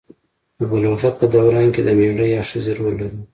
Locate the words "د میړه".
1.83-2.25